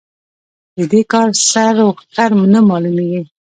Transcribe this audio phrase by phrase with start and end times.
[0.77, 3.21] د دې کار سر و ښکر نه مالومېږي.